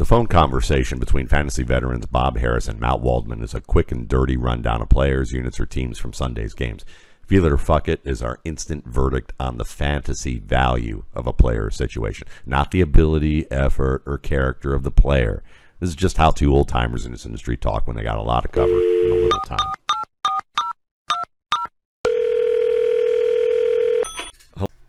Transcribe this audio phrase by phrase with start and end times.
[0.00, 4.08] The phone conversation between fantasy veterans Bob Harris and Matt Waldman is a quick and
[4.08, 6.86] dirty rundown of players, units, or teams from Sunday's games.
[7.26, 11.34] Feel it or fuck it is our instant verdict on the fantasy value of a
[11.34, 15.42] player situation, not the ability, effort, or character of the player.
[15.80, 18.22] This is just how two old timers in this industry talk when they got a
[18.22, 19.58] lot of cover in a little time.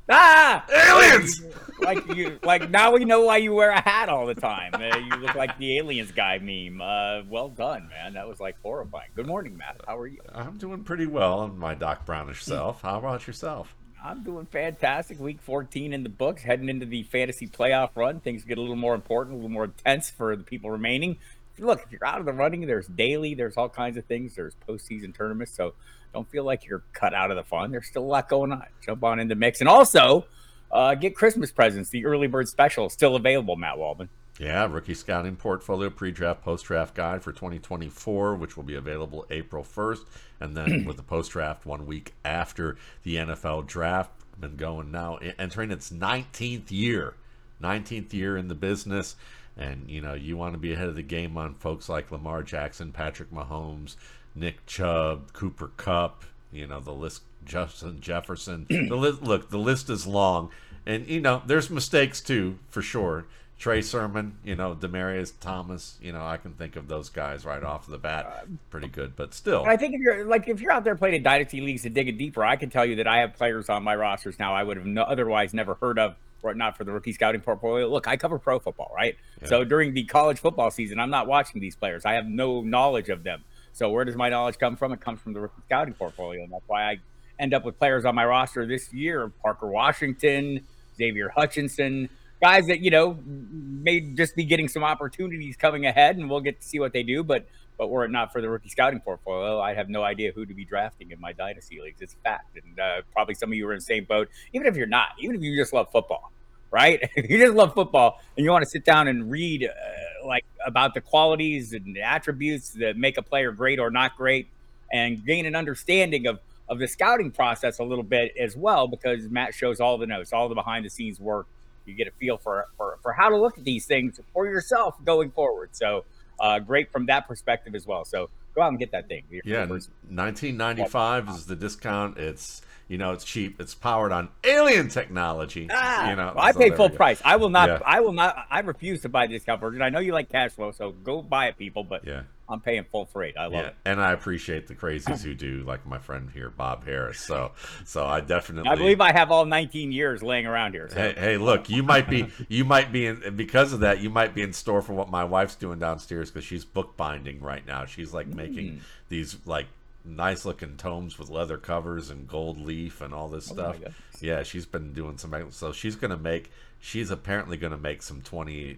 [0.09, 0.63] Ah!
[0.69, 1.50] Aliens!
[1.81, 4.73] Like you, like now we know why you wear a hat all the time.
[4.73, 6.81] Uh, you look like the aliens guy meme.
[6.81, 8.13] Uh, well done, man.
[8.13, 9.09] That was like horrifying.
[9.15, 9.81] Good morning, Matt.
[9.85, 10.19] How are you?
[10.33, 12.81] I'm doing pretty well in my Doc Brownish self.
[12.81, 13.75] How about yourself?
[14.03, 15.19] I'm doing fantastic.
[15.19, 18.19] Week 14 in the books, heading into the fantasy playoff run.
[18.19, 21.17] Things get a little more important, a little more intense for the people remaining.
[21.59, 24.35] Look, if you're out of the running, there's daily, there's all kinds of things.
[24.35, 25.75] There's postseason tournaments, so
[26.13, 27.71] don't feel like you're cut out of the fun.
[27.71, 28.65] There's still a lot going on.
[28.83, 30.25] Jump on in the mix, and also
[30.71, 31.89] uh, get Christmas presents.
[31.89, 33.55] The early bird special is still available.
[33.55, 34.09] Matt Waldman.
[34.39, 39.99] Yeah, rookie scouting portfolio pre-draft, post-draft guide for 2024, which will be available April 1st,
[40.39, 44.09] and then with the post-draft one week after the NFL draft.
[44.39, 47.13] Been going now, entering its 19th year,
[47.61, 49.15] 19th year in the business,
[49.55, 52.41] and you know you want to be ahead of the game on folks like Lamar
[52.41, 53.97] Jackson, Patrick Mahomes,
[54.33, 56.23] Nick Chubb, Cooper Kupp.
[56.51, 58.65] You know the list, Justin Jefferson.
[58.69, 60.49] the list, look, the list is long,
[60.85, 63.25] and you know there's mistakes too for sure.
[63.61, 67.61] Trey Sermon, you know, Demaryius Thomas, you know, I can think of those guys right
[67.61, 68.25] off the bat.
[68.25, 69.65] Uh, pretty good, but still.
[69.67, 72.17] I think if you're like if you're out there playing in dynasty leagues and digging
[72.17, 74.77] deeper, I can tell you that I have players on my rosters now I would
[74.77, 77.87] have no, otherwise never heard of, or not for the rookie scouting portfolio.
[77.87, 79.15] Look, I cover pro football, right?
[79.43, 79.47] Yeah.
[79.47, 82.03] So during the college football season, I'm not watching these players.
[82.03, 83.43] I have no knowledge of them.
[83.73, 84.91] So where does my knowledge come from?
[84.91, 86.99] It comes from the rookie scouting portfolio, and that's why I
[87.39, 90.65] end up with players on my roster this year: Parker Washington,
[90.97, 92.09] Xavier Hutchinson
[92.41, 96.59] guys that you know may just be getting some opportunities coming ahead, and we'll get
[96.59, 97.23] to see what they do.
[97.23, 97.45] But
[97.77, 100.53] but were it not for the rookie scouting portfolio, I have no idea who to
[100.53, 102.01] be drafting in my dynasty leagues.
[102.01, 104.29] It's fact, and uh, probably some of you are in the same boat.
[104.53, 106.31] Even if you're not, even if you just love football,
[106.71, 106.99] right?
[107.15, 110.45] if you just love football and you want to sit down and read uh, like
[110.65, 114.47] about the qualities and attributes that make a player great or not great,
[114.91, 116.39] and gain an understanding of
[116.71, 120.33] of the scouting process a little bit as well, because Matt shows all the notes,
[120.33, 121.45] all the behind the scenes work
[121.85, 124.95] you get a feel for, for, for how to look at these things for yourself
[125.03, 125.69] going forward.
[125.73, 126.05] So
[126.39, 128.05] uh, great from that perspective as well.
[128.05, 129.23] So go out and get that thing.
[129.43, 132.17] yeah, 1995 is the discount.
[132.17, 133.59] It's you know it's cheap.
[133.61, 135.67] It's powered on alien technology.
[135.71, 137.21] Ah, you know, well, I pay full price.
[137.23, 137.69] I will not.
[137.69, 137.79] Yeah.
[137.85, 138.45] I will not.
[138.49, 139.81] I refuse to buy the discount version.
[139.81, 141.85] I know you like cash flow, so go buy it, people.
[141.85, 143.37] But yeah, I'm paying full freight.
[143.37, 143.75] I love yeah, it.
[143.85, 147.19] And I appreciate the crazies who do, like my friend here, Bob Harris.
[147.19, 147.51] So,
[147.85, 148.69] so I definitely.
[148.69, 150.89] I believe I have all 19 years laying around here.
[150.89, 150.95] So.
[150.95, 154.35] Hey, hey, look, you might be, you might be in, because of that, you might
[154.35, 157.85] be in store for what my wife's doing downstairs because she's bookbinding right now.
[157.85, 158.79] She's like making mm.
[159.09, 159.67] these like
[160.03, 163.77] nice looking tomes with leather covers and gold leaf and all this oh stuff.
[164.19, 165.51] Yeah, she's been doing some.
[165.51, 166.51] So she's gonna make.
[166.79, 168.77] She's apparently gonna make some 20,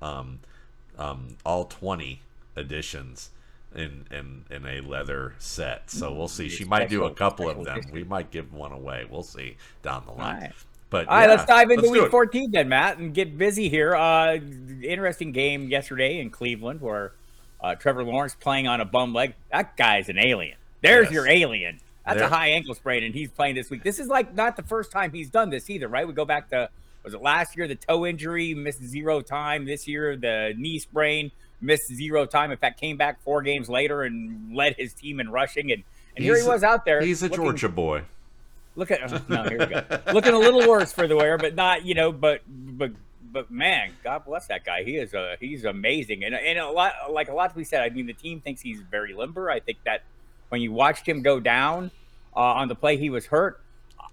[0.00, 0.40] um,
[0.98, 2.20] um, all 20
[2.56, 3.30] editions
[3.74, 5.90] in in in a leather set.
[5.90, 6.48] So we'll see.
[6.48, 7.80] She might do a couple of them.
[7.92, 9.06] We might give one away.
[9.08, 10.40] We'll see down the line.
[10.42, 10.52] Right.
[10.90, 13.70] But all yeah, right, let's dive into let's week 14 then, Matt, and get busy
[13.70, 13.96] here.
[13.96, 14.38] Uh,
[14.82, 17.12] interesting game yesterday in Cleveland where
[17.62, 19.34] uh, Trevor Lawrence playing on a bum leg.
[19.50, 20.56] That guy's an alien.
[20.82, 21.12] There's yes.
[21.14, 21.80] your alien.
[22.04, 22.26] That's there.
[22.26, 23.84] a high ankle sprain, and he's playing this week.
[23.84, 26.06] This is like not the first time he's done this either, right?
[26.06, 26.68] We go back to
[27.04, 29.64] was it last year the toe injury, missed zero time.
[29.64, 31.30] This year the knee sprain
[31.62, 32.50] missed zero time.
[32.50, 35.72] In fact, came back four games later and led his team in rushing.
[35.72, 35.84] And,
[36.16, 37.00] and here he was out there.
[37.00, 38.02] He's a looking, Georgia boy.
[38.76, 39.84] Look at oh, no, here we go.
[40.12, 42.92] looking a little worse for the wear, but not you know, but but
[43.32, 44.82] but man, God bless that guy.
[44.82, 47.82] He is a he's amazing, and and a lot like a lot to be said.
[47.82, 49.50] I mean, the team thinks he's very limber.
[49.50, 50.02] I think that
[50.48, 51.90] when you watched him go down
[52.36, 53.61] uh, on the play, he was hurt.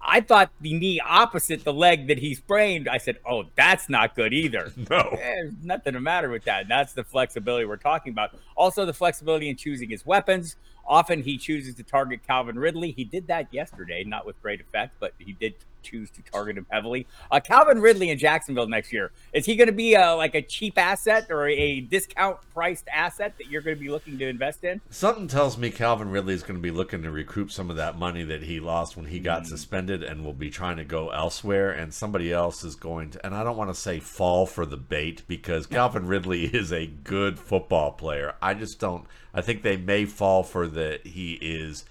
[0.01, 2.87] I thought the knee opposite the leg that he sprained.
[2.87, 6.67] I said, "Oh, that's not good either." No, there's nothing the matter with that.
[6.67, 8.35] That's the flexibility we're talking about.
[8.55, 10.55] Also, the flexibility in choosing his weapons.
[10.87, 12.91] Often he chooses to target Calvin Ridley.
[12.91, 16.65] He did that yesterday, not with great effect, but he did choose to target him
[16.69, 17.07] heavily.
[17.31, 20.41] Uh, Calvin Ridley in Jacksonville next year is he going to be a, like a
[20.41, 24.63] cheap asset or a discount priced asset that you're going to be looking to invest
[24.63, 24.81] in?
[24.89, 27.97] Something tells me Calvin Ridley is going to be looking to recoup some of that
[27.97, 29.47] money that he lost when he got mm.
[29.47, 31.71] suspended and will be trying to go elsewhere.
[31.71, 34.77] And somebody else is going to, and I don't want to say fall for the
[34.77, 38.35] bait because Calvin Ridley is a good football player.
[38.41, 39.05] I just don't.
[39.33, 41.85] I think they may fall for the he is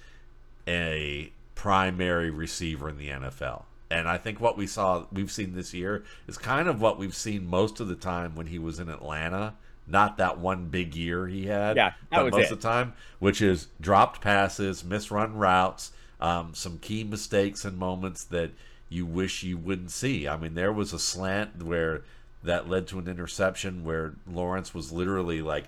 [0.67, 3.65] a primary receiver in the NFL.
[3.91, 7.15] And I think what we saw, we've seen this year, is kind of what we've
[7.15, 9.55] seen most of the time when he was in Atlanta.
[9.87, 12.53] Not that one big year he had, Yeah, that but most it.
[12.53, 18.25] of the time, which is dropped passes, misrun routes, um, some key mistakes and moments
[18.25, 18.51] that
[18.91, 20.29] you wish you wouldn't see.
[20.29, 22.03] I mean, there was a slant where
[22.43, 25.65] that led to an interception where Lawrence was literally like,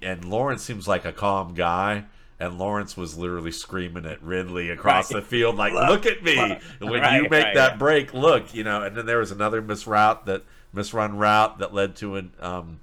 [0.00, 2.04] and Lawrence seems like a calm guy.
[2.42, 5.20] And Lawrence was literally screaming at Ridley across Right.
[5.22, 8.64] the field, like, "Look at me!" When Right, you make right, that break, look, you
[8.64, 8.82] know.
[8.82, 10.42] And then there was another misroute that
[10.74, 12.80] misrun route that led to an, um,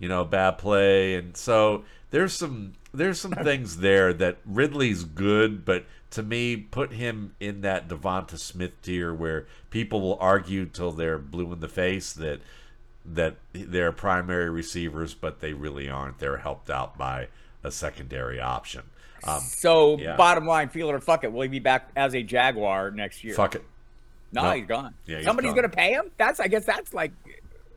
[0.00, 1.14] you know, bad play.
[1.14, 6.92] And so there's some there's some things there that Ridley's good, but to me, put
[6.92, 11.68] him in that Devonta Smith tier where people will argue till they're blue in the
[11.68, 12.40] face that
[13.04, 16.18] that they're primary receivers, but they really aren't.
[16.18, 17.28] They're helped out by
[17.62, 18.82] a secondary option.
[19.24, 20.16] Um, So Yeah.
[20.16, 21.32] bottom line, feel it or fuck it.
[21.32, 23.34] Will he be back as a Jaguar next year?
[23.34, 23.64] fuck it.
[24.32, 24.50] No, No.
[24.52, 24.94] he's gone.
[25.06, 25.56] Yeah, he's Somebody's gone.
[25.62, 26.10] gonna pay him.
[26.18, 27.12] That's I guess that's like.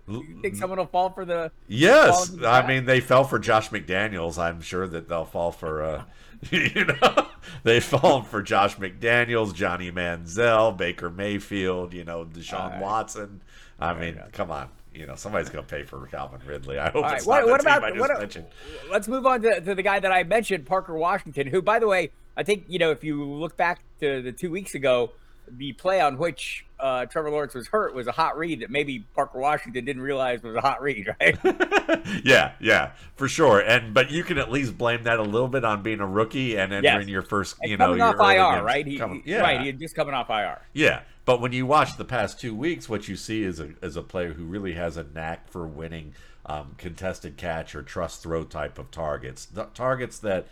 [0.07, 1.51] You think someone will fall for the?
[1.68, 4.39] Yes, the I mean they fell for Josh McDaniels.
[4.39, 6.03] I'm sure that they'll fall for, uh,
[6.51, 7.27] you know,
[7.63, 12.81] they fall for Josh McDaniels, Johnny Manziel, Baker Mayfield, you know, Deshaun right.
[12.81, 13.41] Watson.
[13.80, 16.80] I mean, come on, you know, somebody's gonna pay for Calvin Ridley.
[16.80, 18.45] I hope it's right, not what, the what team about I just what, mentioned.
[18.91, 21.47] let's move on to, to the guy that I mentioned, Parker Washington.
[21.47, 24.50] Who, by the way, I think you know if you look back to the two
[24.51, 25.12] weeks ago,
[25.51, 29.00] the play on which uh, Trevor Lawrence was hurt was a hot read that maybe
[29.15, 31.38] Parker Washington didn't realize was a hot read, right?
[32.24, 33.59] yeah, yeah, for sure.
[33.59, 36.56] And but you can at least blame that a little bit on being a rookie
[36.57, 38.65] and entering your first, And you know, coming your off IR, games.
[38.65, 38.88] right?
[38.88, 39.62] He, Coming- yeah, right.
[39.62, 40.59] He had just coming off IR.
[40.74, 43.95] Yeah, but when you watch the past two weeks, what you see is a is
[43.95, 48.43] a player who really has a knack for winning um, contested catch or trust throw
[48.43, 50.47] type of targets, targets that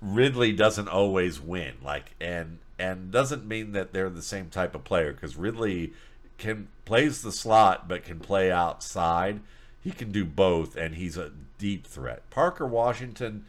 [0.00, 1.74] Ridley doesn't always win.
[1.82, 5.94] Like and and doesn't mean that they're the same type of player because Ridley
[6.38, 9.40] can plays the slot but can play outside.
[9.80, 12.30] He can do both, and he's a deep threat.
[12.30, 13.46] Parker Washington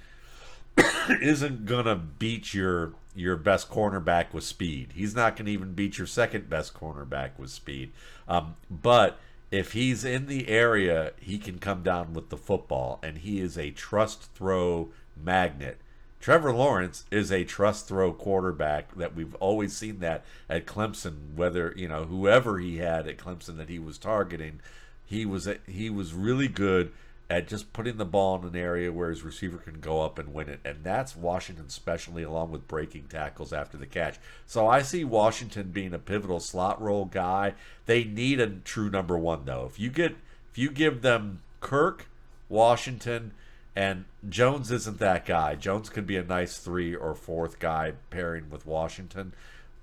[1.22, 4.92] isn't gonna beat your your best cornerback with speed.
[4.94, 7.92] He's not gonna even beat your second best cornerback with speed.
[8.28, 9.20] Um, but
[9.52, 13.58] if he's in the area, he can come down with the football, and he is
[13.58, 15.80] a trust throw magnet.
[16.20, 21.36] Trevor Lawrence is a trust throw quarterback that we've always seen that at Clemson.
[21.36, 24.60] Whether you know whoever he had at Clemson that he was targeting,
[25.06, 26.92] he was he was really good
[27.30, 30.34] at just putting the ball in an area where his receiver can go up and
[30.34, 30.60] win it.
[30.64, 34.18] And that's Washington specially along with breaking tackles after the catch.
[34.46, 37.56] So I see Washington being a pivotal slot role guy.
[37.88, 39.66] They need a true number 1 though.
[39.66, 40.16] If you get
[40.52, 42.08] if you give them Kirk,
[42.48, 43.32] Washington,
[43.76, 45.56] and Jones isn't that guy.
[45.56, 49.34] Jones could be a nice 3 or 4th guy pairing with Washington,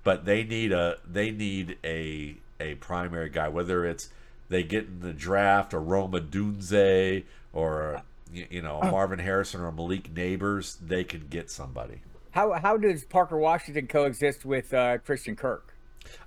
[0.03, 4.09] but they need a they need a a primary guy whether it's
[4.53, 8.01] they get in the draft a Rome Odunze or
[8.31, 12.01] you, know Marvin Harrison or Malik Nabers, they can get somebody.
[12.31, 15.73] How how does Parker Washington coexist with uh, Christian Kirk?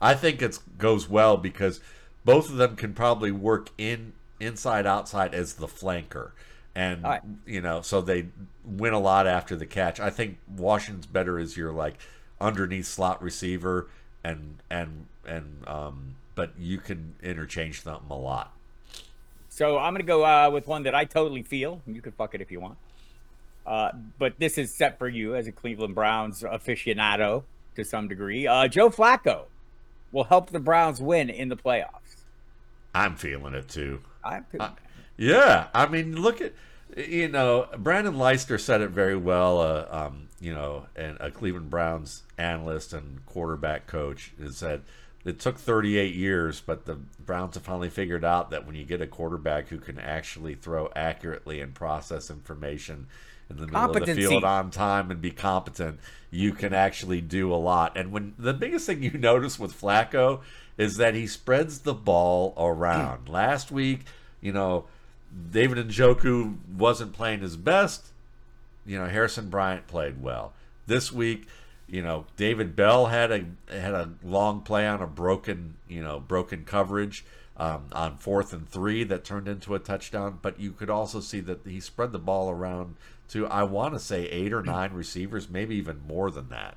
[0.00, 1.80] I think it goes well because
[2.24, 6.32] both of them can probably work in inside outside as the flanker.
[6.74, 7.22] And right.
[7.46, 8.26] you know, so they
[8.64, 9.98] win a lot after the catch.
[9.98, 11.98] I think Washington's better as your like
[12.40, 13.88] underneath slot receiver
[14.22, 18.52] and and and um but you can interchange them a lot.
[19.48, 21.82] So I'm gonna go uh, with one that I totally feel.
[21.86, 22.78] You can fuck it if you want.
[23.66, 27.42] Uh, but this is set for you as a Cleveland Browns aficionado
[27.74, 28.46] to some degree.
[28.46, 29.46] Uh, Joe Flacco
[30.12, 32.22] will help the Browns win in the playoffs.
[32.94, 34.02] I'm feeling it too.
[34.22, 34.70] I, Uh,
[35.16, 36.52] Yeah, I mean, look at
[36.96, 39.60] you know Brandon Leister said it very well.
[39.60, 44.82] Uh, um, you know, and a Cleveland Browns analyst and quarterback coach has said
[45.26, 49.00] it took 38 years, but the Browns have finally figured out that when you get
[49.00, 53.08] a quarterback who can actually throw accurately and process information
[53.50, 55.98] in the middle of the field on time and be competent,
[56.30, 57.96] you can actually do a lot.
[57.96, 60.42] And when the biggest thing you notice with Flacco
[60.78, 63.28] is that he spreads the ball around.
[63.28, 64.04] Last week,
[64.40, 64.84] you know,
[65.50, 68.06] David and Njoku wasn't playing his best.
[68.84, 70.52] You know, Harrison Bryant played well.
[70.86, 71.48] This week,
[71.88, 76.18] you know, David Bell had a had a long play on a broken, you know,
[76.18, 77.24] broken coverage
[77.56, 80.38] um, on fourth and three that turned into a touchdown.
[80.42, 82.96] But you could also see that he spread the ball around
[83.28, 86.76] to I want to say eight or nine receivers, maybe even more than that.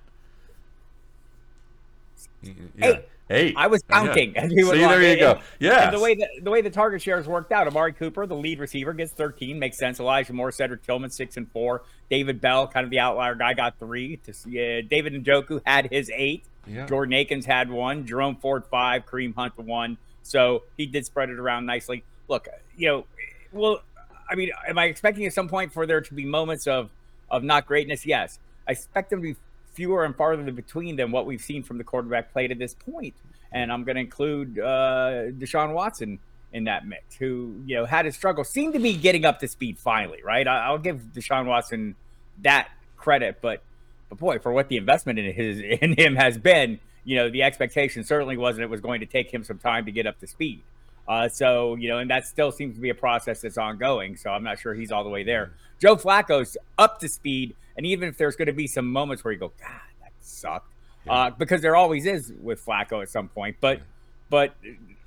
[2.77, 2.99] Yeah.
[3.31, 3.53] Eight.
[3.55, 4.33] I was counting.
[4.35, 4.47] Yeah.
[4.47, 5.39] See, there you go.
[5.59, 5.91] Yeah.
[5.91, 8.91] the way that the way the target shares worked out, Amari Cooper, the lead receiver,
[8.93, 9.59] gets 13.
[9.59, 9.99] Makes sense.
[9.99, 11.83] Elijah Moore, Cedric Tillman, six and four.
[12.09, 14.17] David Bell, kind of the outlier guy, got three.
[14.17, 16.45] To see, uh, David Njoku had his eight.
[16.65, 16.87] Yeah.
[16.87, 18.07] Jordan Akins had one.
[18.07, 19.05] Jerome Ford five.
[19.05, 19.97] Kareem Hunt one.
[20.23, 22.03] So he did spread it around nicely.
[22.27, 23.05] Look, you know,
[23.51, 23.81] well,
[24.29, 26.89] I mean, am I expecting at some point for there to be moments of
[27.29, 28.07] of not greatness?
[28.07, 28.39] Yes.
[28.67, 29.35] I expect them to be
[29.79, 33.13] fewer and farther between than what we've seen from the quarterback play to this point.
[33.53, 36.19] And I'm going to include uh, Deshaun Watson
[36.51, 39.47] in that mix, who you know had his struggle, seemed to be getting up to
[39.47, 40.19] speed finally.
[40.21, 41.95] Right, I, will give Deshaun Watson
[42.41, 42.67] that
[42.97, 43.63] credit, but
[44.09, 47.43] but boy, for what the investment in his in him has been, you know, the
[47.43, 50.27] expectation certainly wasn't it was going to take him some time to get up to
[50.27, 50.61] speed.
[51.09, 54.15] Uh, so you know, and that still seems to be a process that's ongoing.
[54.15, 55.53] So I'm not sure he's all the way there.
[55.79, 59.33] Joe Flacco's up to speed, and even if there's going to be some moments where
[59.33, 60.71] you go, God, that sucked,
[61.07, 61.13] yeah.
[61.13, 63.57] uh, because there always is with Flacco at some point.
[63.59, 63.81] But
[64.29, 64.53] but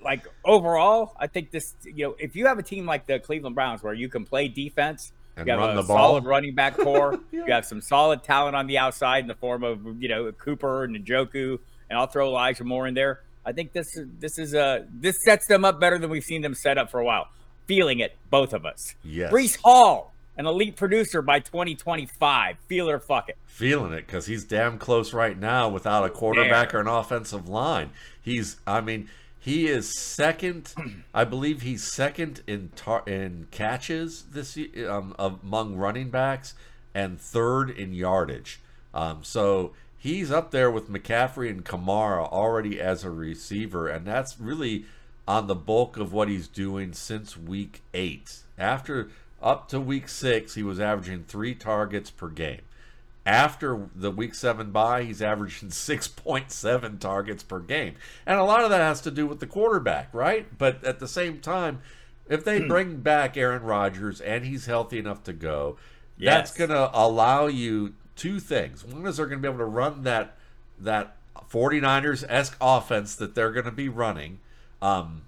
[0.02, 3.54] like overall, I think this, you know, if you have a team like the Cleveland
[3.54, 7.44] Browns where you can play defense, and you have a solid running back core, yeah.
[7.46, 10.82] you have some solid talent on the outside in the form of you know Cooper
[10.82, 13.20] and Njoku, and I'll throw Elijah Moore in there.
[13.44, 13.86] I think this
[14.18, 17.00] this is a this sets them up better than we've seen them set up for
[17.00, 17.28] a while.
[17.66, 18.94] Feeling it, both of us.
[19.04, 19.32] Yes.
[19.32, 22.56] Breece Hall, an elite producer by 2025.
[22.68, 23.38] Feel or fuck it.
[23.46, 27.90] Feeling it because he's damn close right now without a quarterback or an offensive line.
[28.20, 29.08] He's, I mean,
[29.38, 30.74] he is second.
[31.14, 34.58] I believe he's second in tar- in catches this
[34.88, 36.54] um, among running backs
[36.94, 38.60] and third in yardage.
[38.94, 39.72] Um, so
[40.02, 44.84] he's up there with McCaffrey and Kamara already as a receiver, and that's really
[45.28, 48.40] on the bulk of what he's doing since week eight.
[48.58, 52.62] After up to week six, he was averaging three targets per game.
[53.24, 57.94] After the week seven bye, he's averaging 6.7 targets per game.
[58.26, 60.46] And a lot of that has to do with the quarterback, right?
[60.58, 61.78] But at the same time,
[62.28, 62.66] if they hmm.
[62.66, 65.76] bring back Aaron Rodgers and he's healthy enough to go,
[66.18, 66.34] yes.
[66.34, 68.84] that's going to allow you two things.
[68.84, 70.36] One is they're going to be able to run that
[70.78, 71.16] that
[71.50, 74.40] 49ers esque offense that they're going to be running,
[74.80, 75.22] um,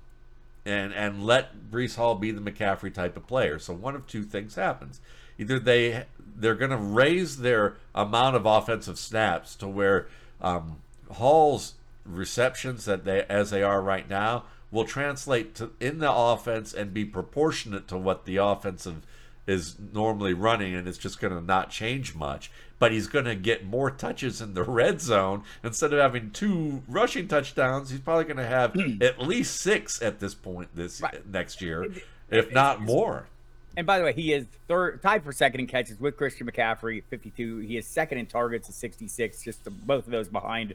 [0.64, 3.58] and and let Breece Hall be the McCaffrey type of player.
[3.58, 5.00] So one of two things happens:
[5.38, 6.04] either they
[6.36, 10.08] they're going to raise their amount of offensive snaps to where
[10.40, 10.76] um,
[11.12, 11.74] Hall's
[12.04, 16.92] receptions that they as they are right now will translate to in the offense and
[16.92, 19.06] be proportionate to what the offensive
[19.46, 22.50] is normally running and it's just going to not change much
[22.84, 25.42] but he's going to get more touches in the red zone.
[25.62, 29.02] Instead of having two rushing touchdowns he's probably going to have hmm.
[29.02, 31.26] at least six at this point this right.
[31.26, 31.90] next year
[32.28, 33.24] if not more.
[33.74, 37.02] And by the way he is third tied for second in catches with christian mccaffrey
[37.08, 40.74] 52 he is second in targets at 66 just the, both of those behind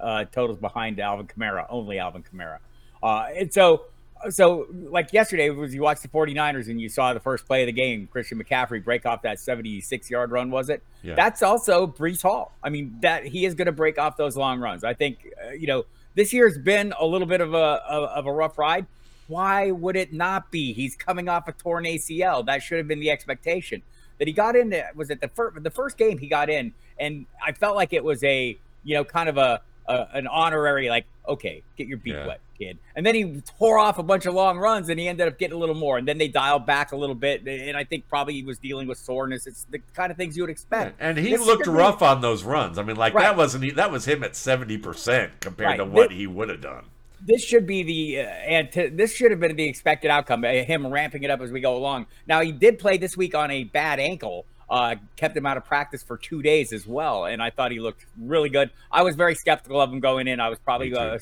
[0.00, 2.56] uh, totals behind alvin kamara only alvin kamara.
[3.02, 3.84] Uh, and so
[4.28, 7.66] so like yesterday was you watched the 49ers and you saw the first play of
[7.66, 10.82] the game christian mccaffrey break off that 76 yard run was it?
[11.02, 11.14] Yeah.
[11.14, 12.52] that's also Breece Hall.
[12.62, 14.84] I mean that he is going to break off those long runs.
[14.84, 18.32] I think uh, you know this year's been a little bit of a of a
[18.32, 18.86] rough ride.
[19.28, 20.72] Why would it not be?
[20.72, 23.82] He's coming off a torn acl that should have been the expectation.
[24.18, 27.26] That he got in was it the first the first game he got in and
[27.44, 31.06] i felt like it was a you know kind of a, a an honorary like
[31.28, 32.26] okay get your beat yeah.
[32.26, 32.78] wet kid.
[32.94, 35.56] And then he tore off a bunch of long runs and he ended up getting
[35.56, 35.98] a little more.
[35.98, 37.46] And then they dialed back a little bit.
[37.46, 39.46] And I think probably he was dealing with soreness.
[39.46, 41.00] It's the kind of things you would expect.
[41.00, 42.78] Yeah, and he this looked rough on those runs.
[42.78, 43.22] I mean, like right.
[43.22, 45.76] that wasn't that was him at 70% compared right.
[45.78, 46.84] to what this, he would have done.
[47.26, 50.44] This should be the uh, and to, this should have been the expected outcome.
[50.44, 52.06] Uh, him ramping it up as we go along.
[52.26, 55.64] Now he did play this week on a bad ankle, uh, kept him out of
[55.64, 58.70] practice for two days as well, and I thought he looked really good.
[58.90, 60.38] I was very skeptical of him going in.
[60.38, 61.18] I was probably uh,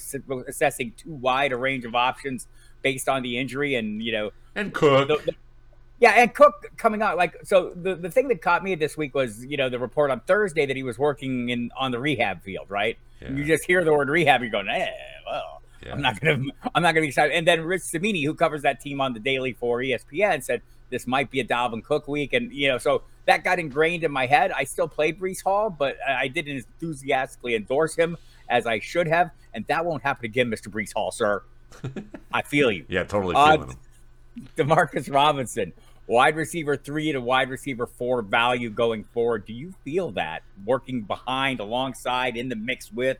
[0.46, 2.46] assessing too wide a range of options
[2.82, 5.08] based on the injury, and you know, and Cook.
[5.08, 5.34] The, the,
[5.98, 7.72] yeah, and Cook coming out like so.
[7.74, 10.66] The, the thing that caught me this week was you know the report on Thursday
[10.66, 12.98] that he was working in on the rehab field, right?
[13.22, 13.32] Yeah.
[13.32, 14.90] You just hear the word rehab, you're going, eh,
[15.26, 15.92] well, yeah.
[15.92, 17.34] I'm not gonna I'm not gonna be excited.
[17.34, 21.06] And then Rich Cimini, who covers that team on the daily for ESPN, said this
[21.06, 24.24] might be a Dalvin Cook week, and you know so that got ingrained in my
[24.24, 24.52] head.
[24.52, 28.16] I still play Breece Hall, but I didn't enthusiastically endorse him
[28.48, 30.68] as I should have, and that won't happen again, Mr.
[30.68, 31.42] Breece Hall, sir.
[32.32, 32.86] I feel you.
[32.88, 34.48] yeah, totally uh, feeling uh, him.
[34.56, 35.74] Demarcus Robinson,
[36.06, 39.44] wide receiver three to wide receiver four value going forward.
[39.44, 43.18] Do you feel that working behind, alongside, in the mix with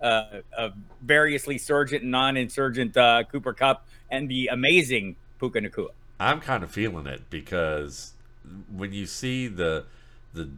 [0.00, 0.70] uh, a
[1.02, 5.88] variously surgent and non-insurgent uh, Cooper Kupp and the amazing Puka Nacua?
[6.20, 8.12] I'm kind of feeling it because
[8.74, 9.84] when you see the
[10.32, 10.50] the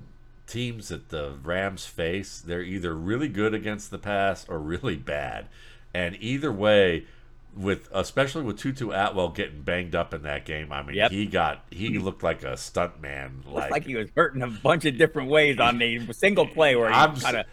[0.46, 5.46] teams that the Rams face, they're either really good against the pass or really bad.
[5.94, 7.06] And either way,
[7.56, 11.10] with especially with Tutu Atwell getting banged up in that game, I mean, Yep.
[11.10, 13.42] he got he looked like a stunt man.
[13.46, 16.88] Like, like he was hurting a bunch of different ways on a single play where
[16.90, 17.46] he kind of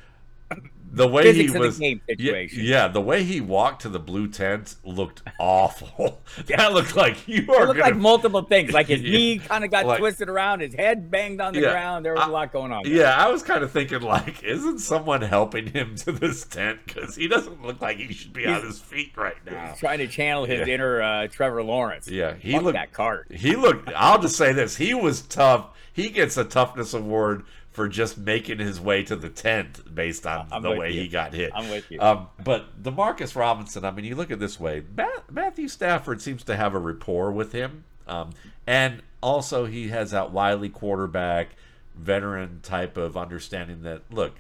[0.92, 4.00] the way physics he the was game yeah, yeah, the way he walked to the
[4.00, 6.22] blue tent looked awful.
[6.48, 7.64] that looked like you are.
[7.64, 8.72] It looked gonna like multiple things.
[8.72, 9.12] Like his Yeah.
[9.12, 11.72] knee kind of got Like- twisted around, his head banged on the Yeah.
[11.72, 12.06] ground.
[12.06, 12.84] There was a I- lot going on.
[12.84, 12.94] there.
[12.94, 16.80] Yeah, I was kind of thinking like, isn't someone helping him to this tent?
[16.86, 19.70] Because he doesn't look like he should be on his feet right now.
[19.72, 22.08] He's trying to channel his inner uh, Trevor Lawrence.
[22.08, 22.74] Yeah, he Fuck looked.
[22.76, 23.28] that card.
[23.32, 23.90] He looked.
[23.96, 25.68] I'll just say this: he was tough.
[25.92, 27.44] He gets a toughness award
[27.80, 31.04] for just making his way to the tent based on I'm the way you.
[31.04, 31.50] he got hit.
[31.56, 32.02] I'm with you.
[32.02, 36.22] Um, but Demarcus Robinson, I mean, you look at it this way: Matt, Matthew Stafford
[36.22, 38.32] seems to have a rapport with him, um,
[38.68, 41.52] and also he has that wily quarterback,
[41.96, 44.34] veteran type of understanding that look.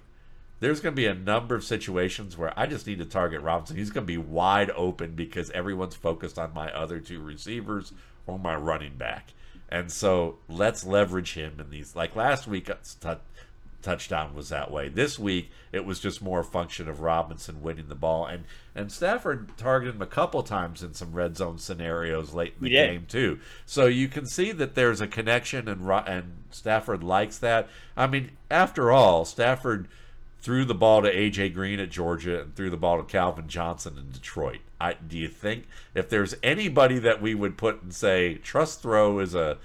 [0.59, 3.77] There's going to be a number of situations where I just need to target Robinson.
[3.77, 7.93] He's going to be wide open because everyone's focused on my other two receivers
[8.27, 9.31] or my running back.
[9.71, 11.95] And so let's leverage him in these.
[11.95, 13.17] Like last week, uh, tou-
[13.81, 14.89] touchdown was that way.
[14.89, 18.43] This week, it was just more a function of Robinson winning the ball, and
[18.75, 22.69] and Stafford targeted him a couple times in some red zone scenarios late in the
[22.69, 22.87] He did.
[22.87, 23.39] game too.
[23.65, 27.69] So you can see that there's a connection, and and Stafford likes that.
[27.95, 29.87] I mean, after all, Stafford
[30.41, 33.97] threw the ball to AJ Green at Georgia and threw the ball to Calvin Johnson
[33.97, 34.59] in Detroit.
[34.79, 39.19] I, do you think if there's anybody that we would put and say trust throw
[39.19, 39.57] is a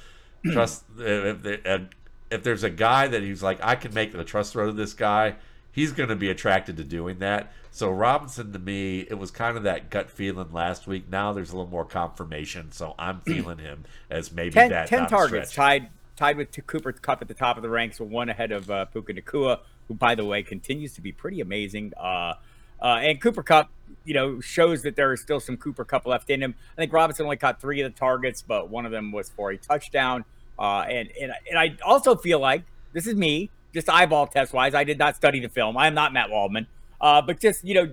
[0.52, 1.83] trust if, if,
[2.30, 4.92] if there's a guy that he's like I can make the trust throw to this
[4.92, 5.37] guy,
[5.73, 7.52] he's going to be attracted to doing that.
[7.71, 11.09] So Robinson to me, it was kind of that gut feeling last week.
[11.11, 14.99] Now there's a little more confirmation, so I'm feeling him as maybe 10, that 10
[15.00, 18.28] down targets, tied tied with Cooper Kupp at the top of the ranks, with one
[18.28, 21.92] ahead of uh, Puka Nacua, who, by the way, continues to be pretty amazing.
[21.97, 22.35] Uh,
[22.80, 23.71] uh, and Cooper Kupp,
[24.05, 26.55] you know, shows that there is still some Cooper Kupp left in him.
[26.76, 29.50] I think Robinson only caught three of the targets, but one of them was for
[29.50, 30.25] a touchdown.
[30.59, 32.62] Uh, and, and and I also feel like
[32.93, 34.75] this is me, just eyeball test wise.
[34.75, 35.76] I did not study the film.
[35.76, 36.67] I am not Matt Waldman,
[37.00, 37.93] uh, but just you know,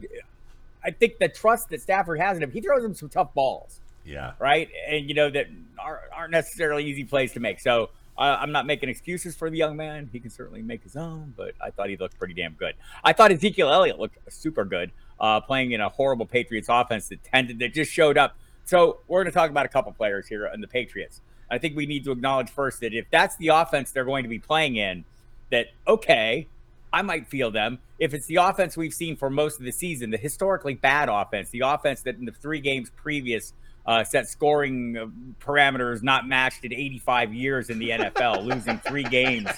[0.83, 3.79] I think the trust that Stafford has in him, he throws him some tough balls
[4.05, 4.33] Yeah.
[4.39, 4.67] right?
[4.87, 5.47] And you know that
[5.79, 7.59] aren't, aren't necessarily easy plays to make.
[7.59, 10.09] So uh, I'm not making excuses for the young man.
[10.11, 12.75] He can certainly make his own, but I thought he looked pretty damn good.
[13.03, 17.23] I thought Ezekiel Elliott looked super good, uh, playing in a horrible Patriots offense that
[17.23, 18.35] tended that just showed up.
[18.65, 21.21] So we're going to talk about a couple players here on the Patriots.
[21.49, 24.29] I think we need to acknowledge first that if that's the offense they're going to
[24.29, 25.05] be playing in,
[25.51, 26.47] that okay,
[26.91, 27.79] I might feel them.
[27.99, 31.49] If it's the offense we've seen for most of the season, the historically bad offense,
[31.49, 33.53] the offense that in the three games previous
[33.85, 35.07] uh, set scoring uh,
[35.43, 39.49] parameters not matched in 85 years in the NFL, losing three games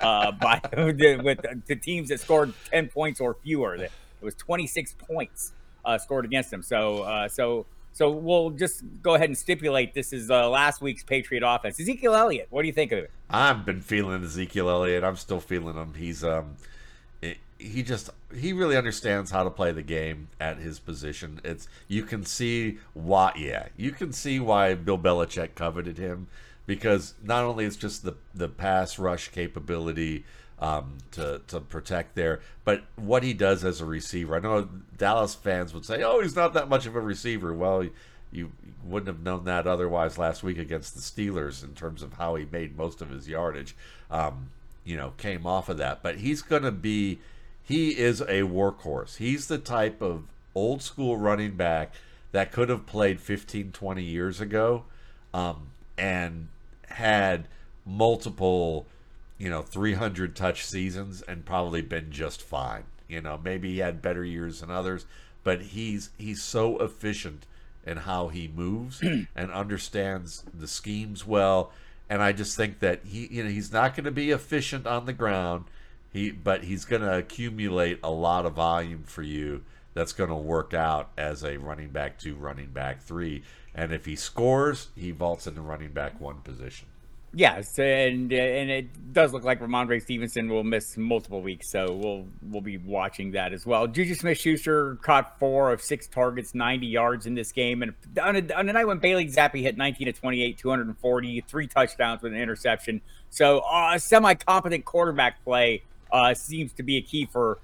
[0.00, 3.88] uh, by with the teams that scored 10 points or fewer.
[4.22, 5.52] It was 26 points
[5.84, 6.62] uh, scored against them.
[6.62, 11.02] So, uh, so, so we'll just go ahead and stipulate this is uh, last week's
[11.02, 11.78] Patriot offense.
[11.80, 13.10] Ezekiel Elliott, what do you think of it?
[13.28, 15.04] I've been feeling Ezekiel Elliott.
[15.04, 15.94] I'm still feeling him.
[15.94, 16.56] He's um,
[17.62, 21.40] he just he really understands how to play the game at his position.
[21.44, 23.32] It's you can see why.
[23.36, 26.26] Yeah, you can see why Bill Belichick coveted him
[26.66, 30.24] because not only it's just the the pass rush capability.
[30.62, 34.36] Um, to, to protect there, but what he does as a receiver.
[34.36, 37.88] I know Dallas fans would say, "Oh, he's not that much of a receiver." Well,
[38.30, 38.52] you
[38.84, 42.46] wouldn't have known that otherwise last week against the Steelers in terms of how he
[42.50, 43.74] made most of his yardage.
[44.08, 44.50] Um,
[44.84, 46.02] you know, came off of that.
[46.02, 47.18] But he's going to be,
[47.62, 49.16] he is a workhorse.
[49.16, 51.92] He's the type of old school running back
[52.32, 54.84] that could have played 15, 20 years ago
[55.32, 56.48] um, and
[56.88, 57.46] had
[57.84, 58.86] multiple,
[59.38, 62.84] you know, 300 touch seasons and probably been just fine.
[63.08, 65.04] You know, maybe he had better years than others,
[65.44, 67.46] but he's he's so efficient
[67.84, 69.02] in how he moves
[69.36, 71.72] and understands the schemes well.
[72.08, 75.06] And I just think that he, you know, he's not going to be efficient on
[75.06, 75.64] the ground.
[76.12, 79.62] He, but he's going to accumulate a lot of volume for you.
[79.94, 83.42] That's going to work out as a running back two, running back three.
[83.74, 86.88] And if he scores, he vaults into running back one position.
[87.34, 92.26] Yes, and and it does look like Rhamondre Stevenson will miss multiple weeks, so we'll
[92.50, 93.86] we'll be watching that as well.
[93.86, 98.54] Juju Smith-Schuster caught four of six targets, 90 yards in this game, and on a,
[98.54, 102.38] on a night when Bailey Zappe hit 19 to 28, 240, three touchdowns with an
[102.38, 103.00] interception.
[103.30, 107.60] So uh, semi-competent quarterback play uh, seems to be a key for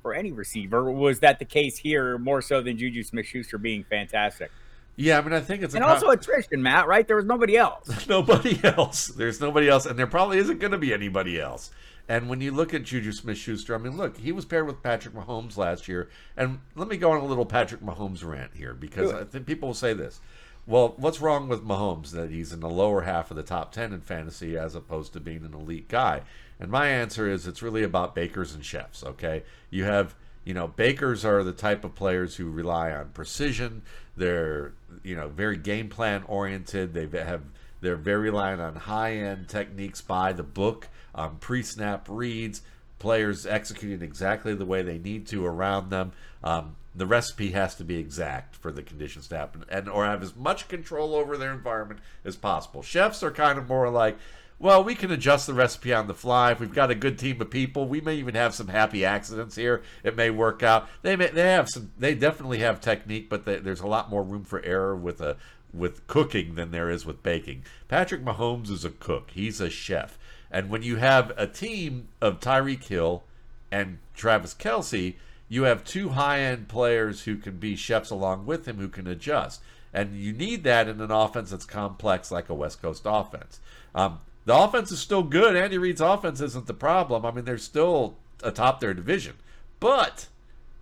[0.00, 0.90] for any receiver.
[0.90, 4.50] Was that the case here more so than Juju Smith-Schuster being fantastic?
[4.96, 6.86] Yeah, I mean, I think it's a And also attrition, Matt.
[6.86, 7.06] Right?
[7.06, 8.06] There was nobody else.
[8.08, 9.08] nobody else.
[9.08, 11.70] There's nobody else, and there probably isn't going to be anybody else.
[12.08, 14.82] And when you look at Juju Smith Schuster, I mean, look, he was paired with
[14.82, 16.10] Patrick Mahomes last year.
[16.36, 19.68] And let me go on a little Patrick Mahomes rant here because I think people
[19.68, 20.20] will say this.
[20.66, 23.92] Well, what's wrong with Mahomes that he's in the lower half of the top 10
[23.92, 26.22] in fantasy as opposed to being an elite guy?
[26.60, 29.42] And my answer is it's really about bakers and chefs, okay?
[29.70, 33.82] You have, you know, bakers are the type of players who rely on precision.
[34.16, 36.94] They're, you know, very game plan oriented.
[36.94, 37.42] They have
[37.80, 42.62] they're very reliant on high-end techniques by the book, um, pre-snap reads,
[43.00, 46.12] players executing exactly the way they need to around them.
[46.44, 50.22] Um, the recipe has to be exact for the conditions to happen and or have
[50.22, 52.82] as much control over their environment as possible.
[52.82, 54.16] Chefs are kind of more like,
[54.62, 56.52] well, we can adjust the recipe on the fly.
[56.52, 59.56] If we've got a good team of people, we may even have some happy accidents
[59.56, 59.82] here.
[60.04, 60.88] It may work out.
[61.02, 64.22] They may they have some they definitely have technique, but they, there's a lot more
[64.22, 65.36] room for error with a
[65.74, 67.64] with cooking than there is with baking.
[67.88, 69.32] Patrick Mahomes is a cook.
[69.32, 70.16] He's a chef.
[70.48, 73.24] And when you have a team of Tyreek Hill
[73.72, 75.16] and Travis Kelce,
[75.48, 79.08] you have two high end players who can be chefs along with him who can
[79.08, 79.60] adjust.
[79.92, 83.58] And you need that in an offense that's complex like a West Coast offense.
[83.92, 85.56] Um, the offense is still good.
[85.56, 87.24] Andy Reid's offense isn't the problem.
[87.24, 89.34] I mean, they're still atop their division.
[89.80, 90.28] But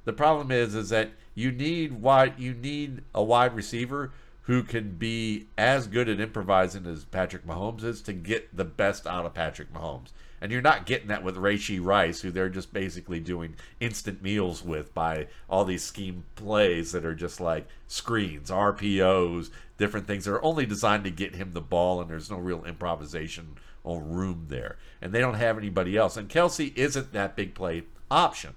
[0.05, 4.91] the problem is is that you need wide you need a wide receiver who can
[4.93, 9.35] be as good at improvising as Patrick Mahomes is to get the best out of
[9.35, 10.09] Patrick Mahomes.
[10.41, 14.65] And you're not getting that with Rashee Rice, who they're just basically doing instant meals
[14.65, 20.33] with by all these scheme plays that are just like screens, RPOs, different things that
[20.33, 24.47] are only designed to get him the ball, and there's no real improvisation or room
[24.49, 24.77] there.
[25.03, 26.17] And they don't have anybody else.
[26.17, 28.55] And Kelce isn't that big play option.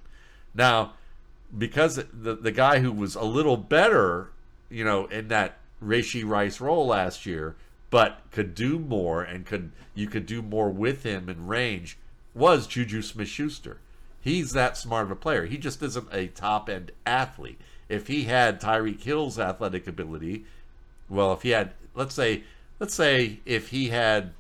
[0.53, 0.93] Now,
[1.55, 4.31] because the the guy who was a little better,
[4.69, 7.55] you know, in that Rashee Rice role last year
[7.93, 11.95] but could do more and could you could do more with him in range
[12.33, 13.77] was Juju Smith Schuster.
[14.19, 15.45] He's that smart of a player.
[15.45, 17.61] He just isn't a top end athlete.
[17.89, 20.45] If he had Tyreek Hill's athletic ability,
[21.07, 22.45] well, if he had let's say
[22.79, 24.31] let's say if he had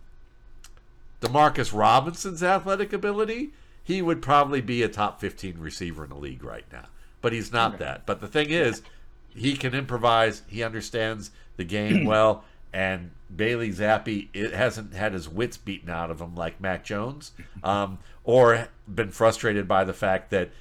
[1.21, 3.51] Demarcus Robinson's athletic ability,
[3.83, 6.85] he would probably be a top 15 receiver in the league right now.
[7.21, 7.83] But he's not okay.
[7.83, 8.07] that.
[8.07, 8.81] But the thing is,
[9.29, 15.27] he can improvise, he understands the game well and Bailey Zappe it hasn't had his
[15.29, 17.31] wits beaten out of him like Mac Jones,
[17.63, 20.51] um, or been frustrated by the fact that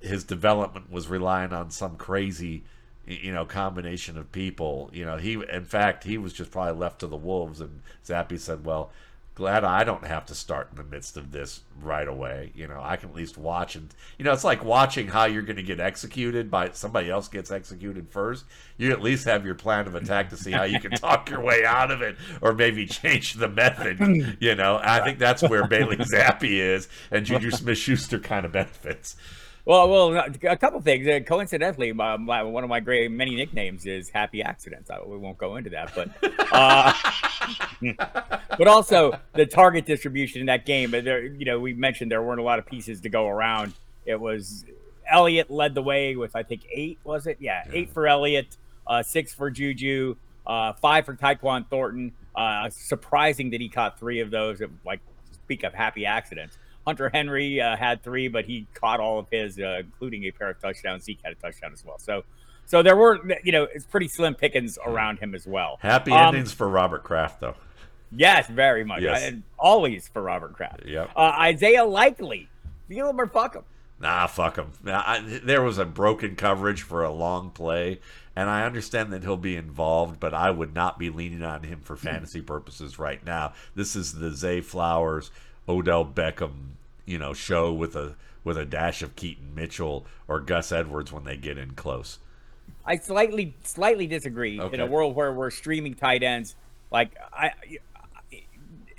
[0.00, 2.62] his development was relying on some crazy,
[3.06, 4.90] you know, combination of people.
[4.92, 8.38] You know, he in fact he was just probably left to the wolves, and Zappe
[8.38, 8.90] said, "Well,
[9.34, 12.52] glad I don't have to start in the midst of this right away.
[12.54, 15.42] You know, I can at least watch and you know, it's like watching how you're
[15.42, 18.44] going to get executed by somebody else gets executed first.
[18.76, 21.40] You at least have your plan of attack to see how you can talk your
[21.40, 24.78] way out of it or maybe change the method, you know.
[24.82, 29.16] I think that's where Bailey Zappe is and Juju Smith-Schuster kind of benefits.
[29.64, 31.06] Well, well, a couple things.
[31.06, 34.90] Uh, coincidentally, my, my, one of my great many nicknames is Happy Accidents.
[34.90, 36.10] I, we won't go into that, but
[36.52, 36.92] uh,
[38.58, 40.90] but also the target distribution in that game.
[40.90, 43.72] There, you know, we mentioned there weren't a lot of pieces to go around.
[44.04, 44.64] It was
[45.08, 47.36] Elliott led the way with I think eight was it?
[47.38, 47.72] Yeah, yeah.
[47.72, 48.56] eight for Elliott,
[48.88, 52.12] uh, six for Juju, uh, five for Tyquan Thornton.
[52.34, 54.60] Uh, surprising that he caught three of those.
[54.84, 56.58] Like speak of happy accidents.
[56.86, 60.50] Hunter Henry uh, had three, but he caught all of his, uh, including a pair
[60.50, 61.04] of touchdowns.
[61.04, 61.98] Zeke had a touchdown as well.
[61.98, 62.24] So,
[62.66, 65.78] so there were, you know, it's pretty slim pickings around him as well.
[65.80, 67.54] Happy um, endings for Robert Kraft, though.
[68.10, 69.02] Yes, very much.
[69.02, 69.22] Yes.
[69.22, 70.84] And always for Robert Kraft.
[70.84, 71.10] Yep.
[71.16, 72.48] Uh, Isaiah Likely,
[72.88, 73.62] feel him or fuck him.
[74.00, 74.72] Nah, fuck him.
[74.84, 78.00] I, there was a broken coverage for a long play,
[78.34, 81.80] and I understand that he'll be involved, but I would not be leaning on him
[81.80, 83.52] for fantasy purposes right now.
[83.76, 85.30] This is the Zay Flowers
[85.68, 86.74] Odell Beckham,
[87.06, 91.24] you know, show with a with a dash of Keaton Mitchell or Gus Edwards when
[91.24, 92.18] they get in close.
[92.84, 94.60] I slightly slightly disagree.
[94.60, 94.74] Okay.
[94.74, 96.56] In a world where we're streaming tight ends,
[96.90, 97.52] like I,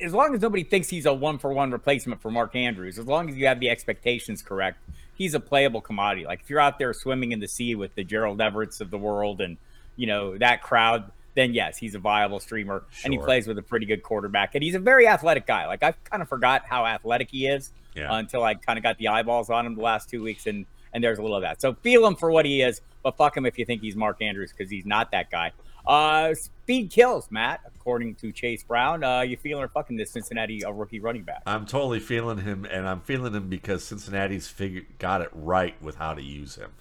[0.02, 3.06] as long as nobody thinks he's a one for one replacement for Mark Andrews, as
[3.06, 4.78] long as you have the expectations correct,
[5.15, 6.26] he's a playable commodity.
[6.26, 8.97] Like if you're out there swimming in the sea with the Gerald Everett's of the
[8.97, 9.58] world and
[9.95, 13.02] you know that crowd then yes, he's a viable streamer sure.
[13.06, 14.56] and he plays with a pretty good quarterback.
[14.56, 15.65] And he's a very athletic guy.
[15.67, 18.12] Like I kind of forgot how athletic he is yeah.
[18.12, 20.65] uh, until I kind of got the eyeballs on him the last two weeks, and
[20.93, 21.62] and there's a little of that.
[21.62, 24.22] So feel him for what he is, but fuck him if you think he's Mark
[24.22, 25.52] Andrews because he's not that guy.
[25.86, 27.62] Uh, speed kills, Matt.
[27.76, 31.41] According to Chase Brown, uh, you feeling or fucking this Cincinnati a rookie running back?
[31.46, 35.96] I'm totally feeling him, and I'm feeling him because Cincinnati's figured got it right with
[35.96, 36.72] how to use him.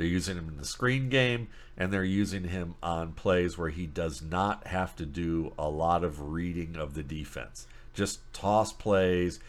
[0.00, 3.84] They're using him in the screen game, and they're using him on plays where he
[3.84, 7.66] does not have to do a lot of reading of the defense.
[7.92, 9.40] Just toss plays,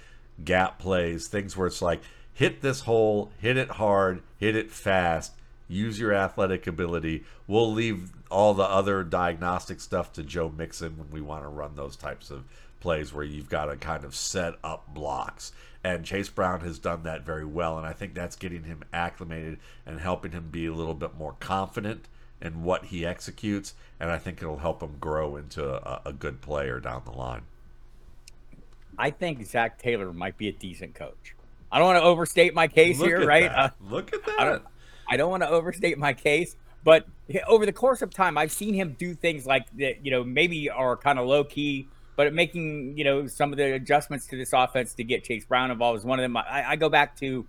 [0.44, 2.02] gap plays, things where it's like
[2.34, 5.32] hit this hole, hit it hard, hit it fast,
[5.70, 7.24] use your athletic ability.
[7.48, 11.78] We'll leave all the other diagnostic stuff to Joe Mixon when we want to run
[11.78, 12.44] those types of
[12.82, 15.54] plays where you've got to kind of set up blocks.
[15.84, 19.58] And Chase Brown has done that very well, and I think that's getting him acclimated
[19.86, 22.08] and helping him be a little bit more confident
[22.40, 23.74] in what he executes.
[24.00, 27.42] And I think it'll help him grow into a, a good player down the line.
[28.98, 31.36] I think Zac Taylor might be a decent coach.
[31.72, 33.46] I don't want to overstate my case Look here, right?
[33.52, 34.40] Uh, Look at that.
[34.40, 34.64] I don't,
[35.10, 37.08] I don't want to overstate my case, but
[37.48, 40.70] over the course of time, I've seen him do things like that, you know, maybe
[40.70, 41.88] are kind of low key,
[42.22, 45.72] but making, you know, some of the adjustments to this offense to get Chase Brown
[45.72, 46.38] involved is one of them.
[46.38, 47.48] I, I go back to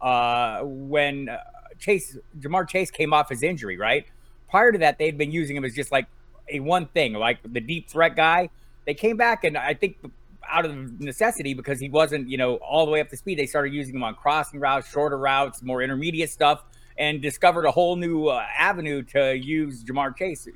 [0.00, 1.38] uh, when uh,
[1.78, 4.06] Chase, Ja'Marr Chase came off his injury, right?
[4.50, 6.08] Prior to that, they'd been using him as just like
[6.48, 8.50] a one thing, like the deep threat guy.
[8.86, 9.98] They came back, and I think
[10.50, 13.38] out of necessity because he wasn't, you know, all the way up to speed.
[13.38, 16.64] They started using him on crossing routes, shorter routes, more intermediate stuff,
[16.98, 20.48] and discovered a whole new uh, avenue to use Ja'Marr Chase,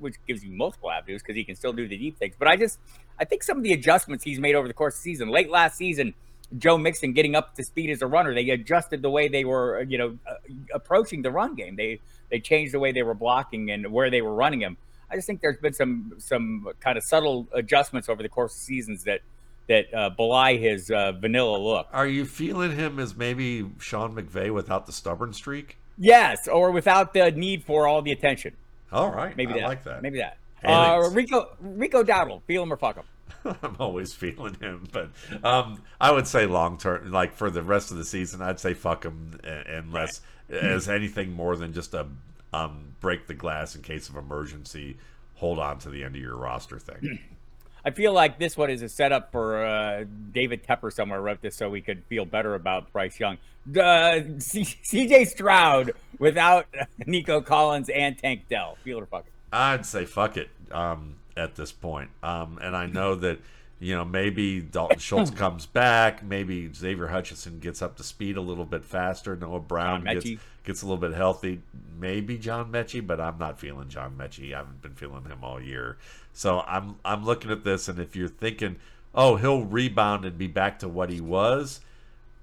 [0.00, 2.34] which gives you multiple avenues because he can still do the deep things.
[2.38, 2.78] But I just,
[3.18, 5.50] I think some of the adjustments he's made over the course of the season, late
[5.50, 6.14] last season,
[6.56, 9.82] Joe Mixon getting up to speed as a runner, they adjusted the way they were,
[9.82, 10.34] you know, uh,
[10.72, 11.76] approaching the run game.
[11.76, 14.76] They they changed the way they were blocking and where they were running him.
[15.10, 18.60] I just think there's been some some kind of subtle adjustments over the course of
[18.60, 19.20] seasons that
[19.68, 21.88] that uh, belie his uh, vanilla look.
[21.92, 25.76] Are you feeling him as maybe Sean McVay without the stubborn streak?
[25.98, 28.56] Yes, or without the need for all the attention.
[28.92, 29.66] All right, maybe I that.
[29.66, 30.02] like that.
[30.02, 30.38] Maybe that.
[30.64, 33.04] Uh, Rico Rico Dowdle, feel him or fuck him.
[33.62, 35.10] I'm always feeling him, but
[35.44, 38.74] um, I would say long term, like for the rest of the season, I'd say
[38.74, 40.20] fuck him unless
[40.50, 42.06] as anything more than just a
[42.52, 44.96] um, break the glass in case of emergency,
[45.34, 47.18] hold on to the end of your roster thing.
[47.84, 51.56] I feel like this one is a setup for uh, David Tepper somewhere wrote this
[51.56, 53.38] so we could feel better about Bryce Young.
[53.68, 56.66] Uh, CJ Stroud without
[57.06, 58.76] Nico Collins and Tank Dell.
[58.82, 59.32] Feel or fuck it?
[59.52, 62.10] I'd say fuck it um, at this point.
[62.22, 63.38] Um, and I know that
[63.80, 66.24] you know, maybe Dalton Schultz comes back.
[66.24, 69.36] Maybe Xavier Hutchinson gets up to speed a little bit faster.
[69.36, 70.28] Noah Brown gets,
[70.64, 71.62] gets a little bit healthy.
[71.98, 74.52] Maybe John Metchie, but I'm not feeling John Metchie.
[74.52, 75.96] I haven't been feeling him all year.
[76.32, 78.76] So I'm I'm looking at this, and if you're thinking,
[79.14, 81.80] oh, he'll rebound and be back to what he was,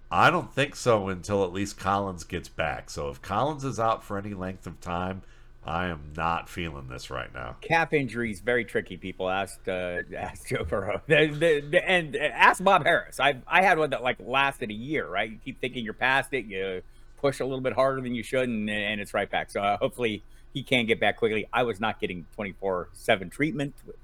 [0.09, 2.89] I don't think so until at least Collins gets back.
[2.89, 5.21] So if Collins is out for any length of time–
[5.65, 7.55] I am not feeling this right now.
[7.61, 8.97] Calf injuries very tricky.
[8.97, 13.19] People asked uh, asked Joe Burrow the, the, the, and ask Bob Harris.
[13.19, 15.07] I I had one that like lasted a year.
[15.07, 16.45] Right, you keep thinking you're past it.
[16.45, 16.81] You
[17.17, 19.49] push a little bit harder than you should, and, and it's right back.
[19.49, 20.23] So uh, hopefully
[20.53, 21.47] he can get back quickly.
[21.51, 23.95] I was not getting 24 seven treatment with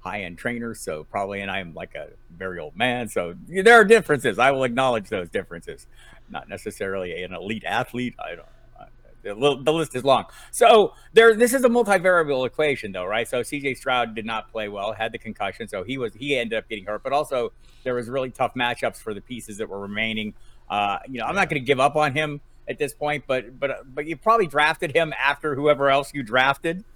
[0.00, 3.84] high end trainers, so probably, and I'm like a very old man, so there are
[3.84, 4.38] differences.
[4.38, 5.86] I will acknowledge those differences.
[6.30, 8.14] Not necessarily an elite athlete.
[8.18, 8.48] I don't
[9.22, 10.24] the, the list is long.
[10.50, 13.26] So there, this is a multivariable equation, though, right?
[13.28, 13.74] So C.J.
[13.74, 16.84] Stroud did not play well, had the concussion, so he was he ended up getting
[16.84, 17.02] hurt.
[17.02, 17.52] But also
[17.84, 20.34] there was really tough matchups for the pieces that were remaining.
[20.68, 23.58] Uh, you know, I'm not going to give up on him at this point, but
[23.58, 26.84] but but you probably drafted him after whoever else you drafted.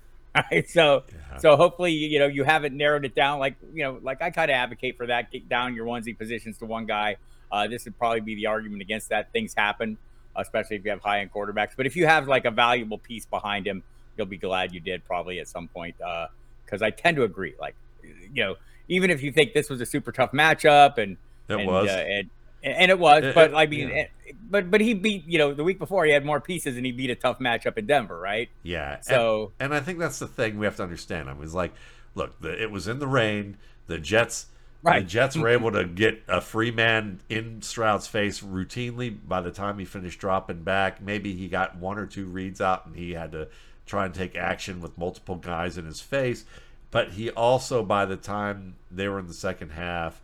[0.51, 0.69] Right.
[0.69, 1.39] So yeah.
[1.39, 3.39] so hopefully, you know, you haven't narrowed it down.
[3.39, 5.31] Like, you know, like I kind of advocate for that.
[5.31, 7.17] Get down your onesie positions to one guy.
[7.51, 9.33] Uh, this would probably be the argument against that.
[9.33, 9.97] Things happen
[10.39, 11.71] especially if you have high end quarterbacks.
[11.77, 13.83] But if you have like a valuable piece behind him,
[14.17, 15.97] you'll be glad you did probably at some point.
[15.99, 17.55] Because uh, I tend to agree.
[17.61, 18.57] Like, you know,
[18.89, 21.17] even if you think this was a super tough matchup and
[21.49, 21.89] it and, was.
[21.89, 22.31] Uh, and,
[22.63, 24.07] and it was, it, but I mean, yeah.
[24.51, 26.91] but but he beat you know the week before he had more pieces and he
[26.91, 28.49] beat a tough matchup in Denver, right?
[28.65, 29.01] Yeah.
[29.01, 31.29] So and, and I think that's the thing we have to understand.
[31.31, 31.75] I was like,
[32.15, 33.57] look, the, it was in the rain.
[33.87, 34.47] The Jets
[34.87, 35.01] Right.
[35.03, 39.51] The Jets were able to get a free man in Stroud's face routinely by the
[39.51, 41.03] time he finished dropping back.
[41.03, 43.49] Maybe he got one or two reads out and he had to
[43.85, 46.45] try and take action with multiple guys in his face.
[46.93, 50.21] But he also, by the time they were in the second half,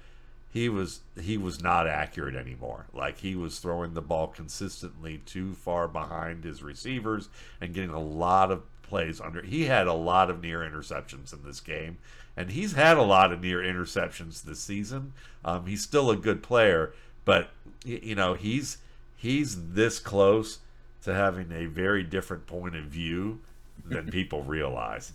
[0.52, 2.86] he was he was not accurate anymore.
[2.92, 7.28] Like he was throwing the ball consistently too far behind his receivers
[7.60, 9.42] and getting a lot of plays under.
[9.42, 11.96] He had a lot of near interceptions in this game,
[12.36, 15.12] and he's had a lot of near interceptions this season.
[15.44, 16.92] Um, he's still a good player,
[17.24, 17.50] but
[17.84, 18.78] you know he's
[19.16, 20.58] he's this close
[21.02, 23.40] to having a very different point of view
[23.84, 25.12] than people realize.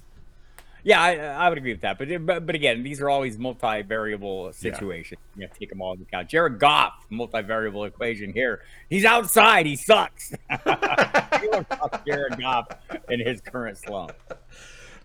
[0.83, 1.97] Yeah, I, I, would agree with that.
[1.97, 5.19] But, but but again, these are always multivariable situations.
[5.35, 5.41] Yeah.
[5.41, 6.29] You have to take them all into account.
[6.29, 8.61] Jared Goff, multivariable equation here.
[8.89, 9.65] He's outside.
[9.65, 10.33] He sucks.
[12.07, 12.67] Jared Goff
[13.09, 14.13] in his current slump.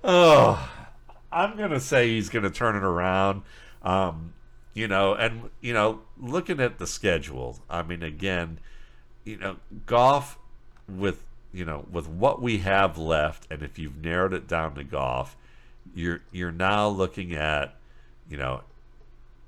[0.05, 0.68] Oh,
[1.33, 3.42] I'm gonna say he's gonna turn it around.
[3.83, 4.35] Um,
[4.75, 8.59] you know, and you know, looking at the schedule, I mean, again,
[9.25, 10.38] you know, Goff
[10.88, 14.85] with you know with what we have left, and if you've narrowed it down to
[14.85, 15.37] Goff,
[15.95, 17.75] you're you're now looking at,
[18.29, 18.62] you know,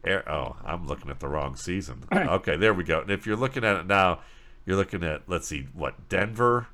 [0.04, 2.04] air, oh, I'm looking at the wrong season.
[2.12, 3.00] Okay, there we go.
[3.00, 4.20] And if you're looking at it now,
[4.66, 6.68] you're looking at let's see, what Denver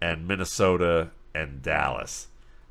[0.00, 2.28] and Minnesota and Dallas.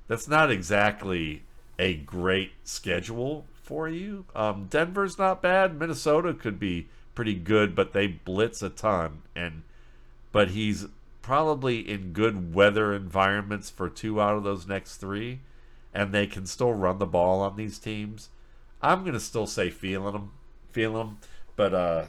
[0.07, 1.43] That's not exactly
[1.79, 4.25] a great schedule for you.
[4.35, 5.79] Um, Denver's not bad.
[5.79, 9.23] Minnesota could be pretty good, but they blitz a ton.
[9.35, 9.63] And
[10.31, 10.85] but he's
[11.21, 15.39] probably in good weather environments for two out of those next three,
[15.93, 18.29] and they can still run the ball on these teams.
[18.81, 20.31] I'm gonna still say feeling them,
[20.71, 21.17] feeling them,
[21.55, 22.05] but uh,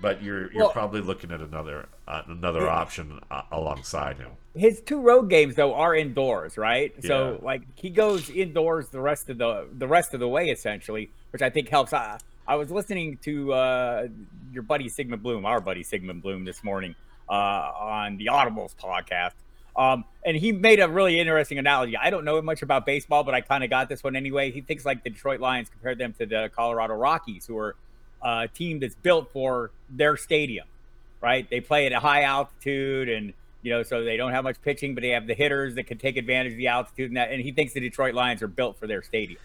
[0.00, 4.30] but you're you're well, probably looking at another uh, another option uh, alongside him.
[4.54, 6.92] His two road games though are indoors, right?
[6.96, 7.08] Yeah.
[7.08, 11.10] So like he goes indoors the rest of the the rest of the way essentially,
[11.30, 11.92] which I think helps.
[11.92, 14.08] I, I was listening to uh,
[14.52, 16.94] your buddy Sigmund Bloom, our buddy Sigmund Bloom, this morning
[17.28, 19.32] uh, on the Audibles podcast.
[19.74, 21.96] Um, and he made a really interesting analogy.
[21.96, 24.50] I don't know much about baseball, but I kind of got this one anyway.
[24.50, 27.74] He thinks like the Detroit Lions compared them to the Colorado Rockies, who are
[28.22, 30.66] a team that's built for their stadium,
[31.22, 31.48] right?
[31.48, 33.32] They play at a high altitude and
[33.62, 35.96] you know, so they don't have much pitching, but they have the hitters that can
[35.96, 37.30] take advantage of the altitude and that.
[37.30, 39.40] And he thinks the Detroit Lions are built for their stadium.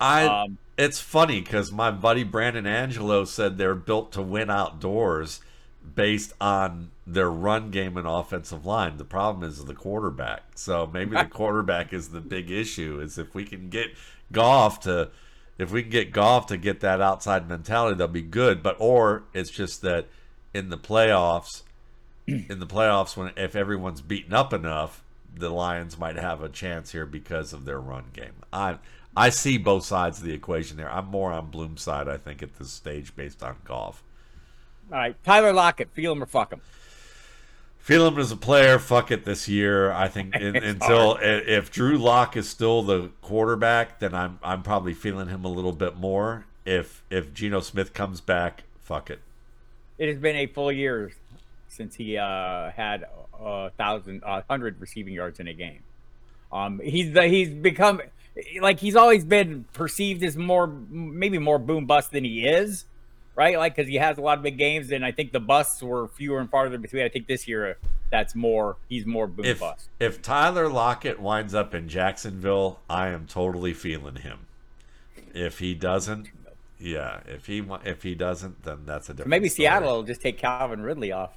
[0.00, 0.26] I.
[0.26, 5.40] Um, it's funny because my buddy Brandon Angelo said they're built to win outdoors
[5.94, 8.96] based on their run game and offensive line.
[8.96, 10.42] The problem is the quarterback.
[10.56, 13.00] So maybe the quarterback is the big issue.
[13.00, 13.94] Is if we can get
[14.32, 15.10] Goff to
[15.56, 18.62] if we can get Goff to get that outside mentality, they'll be good.
[18.62, 20.06] But or it's just that
[20.54, 21.62] in the playoffs,
[22.26, 25.02] in the playoffs, when if everyone's beaten up enough,
[25.36, 28.34] the Lions might have a chance here because of their run game.
[28.52, 28.78] I
[29.16, 30.90] I see both sides of the equation there.
[30.90, 34.02] I'm more on Bloom's side, I think, at this stage based on Goff.
[34.90, 36.60] All right, Tyler Lockett, feel him or fuck him.
[37.78, 38.78] Feel him as a player.
[38.78, 39.92] Fuck it this year.
[39.92, 41.48] I think in, until hard.
[41.48, 45.72] if Drew Lock is still the quarterback, then I'm I'm probably feeling him a little
[45.72, 46.46] bit more.
[46.64, 49.20] If if Geno Smith comes back, fuck it.
[49.98, 51.12] It has been a full year
[51.68, 53.04] since he uh, had
[53.38, 55.82] a thousand, a hundred receiving yards in a game.
[56.52, 58.00] Um, he's he's become
[58.60, 62.84] like he's always been perceived as more maybe more boom bust than he is
[63.36, 63.58] right?
[63.58, 66.08] Like because he has a lot of big games, and I think the busts were
[66.08, 67.02] fewer and farther between.
[67.02, 67.76] I think this year
[68.10, 68.76] that's more.
[68.88, 69.88] He's more boom if, bust.
[69.98, 74.46] If Tyler Lockett winds up in Jacksonville, I am totally feeling him.
[75.32, 76.28] If he doesn't,
[76.84, 77.20] yeah.
[77.26, 79.30] If he if he doesn't, then that's a different.
[79.30, 79.66] Maybe story.
[79.66, 81.32] Seattle will just take Calvin Ridley off.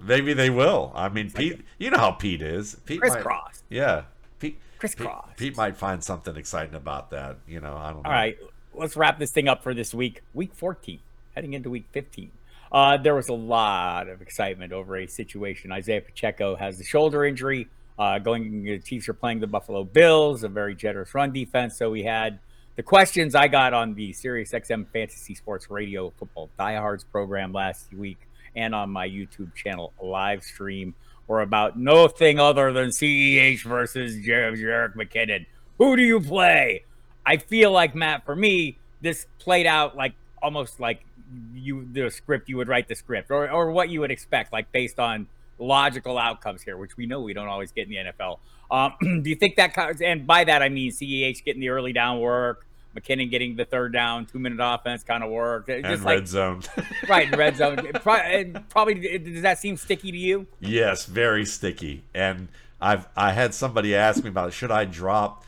[0.00, 0.92] Maybe they will.
[0.94, 1.62] I mean, Pete.
[1.78, 2.76] You know how Pete is.
[2.86, 4.04] Pete Chris might, Yeah.
[4.38, 4.58] Pete.
[4.78, 5.30] Chris Cross.
[5.36, 7.38] Pete might find something exciting about that.
[7.48, 8.08] You know, I don't know.
[8.08, 8.38] All right,
[8.74, 10.22] let's wrap this thing up for this week.
[10.34, 11.00] Week 14
[11.34, 12.30] heading into week 15.
[12.70, 15.70] Uh, there was a lot of excitement over a situation.
[15.72, 17.68] Isaiah Pacheco has the shoulder injury.
[17.98, 21.76] Uh, going, the Chiefs are playing the Buffalo Bills, a very generous run defense.
[21.76, 22.38] So we had
[22.78, 27.92] the questions I got on the Sirius XM Fantasy Sports Radio Football Diehards program last
[27.92, 28.18] week
[28.54, 30.94] and on my YouTube channel live stream
[31.26, 35.46] were about nothing other than CEH versus Jerick McKinnon.
[35.78, 36.84] Who do you play?
[37.26, 41.04] I feel like Matt, for me, this played out like almost like
[41.52, 44.70] you the script you would write the script or, or what you would expect like
[44.70, 45.26] based on
[45.58, 48.38] logical outcomes here which we know we don't always get in the nfl
[48.70, 52.20] um, do you think that and by that i mean ceh getting the early down
[52.20, 52.64] work
[52.96, 56.28] mckinnon getting the third down two minute offense kind of work just and like, red
[56.28, 56.62] zone.
[57.08, 57.76] Right in red zone.
[58.02, 60.46] Probably does that seem sticky to you?
[60.60, 62.04] Yes very sticky.
[62.14, 62.48] And
[62.80, 65.44] i've i had somebody ask me about should i drop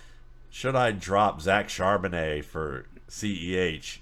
[0.50, 4.00] should i drop zach charbonnet for ceh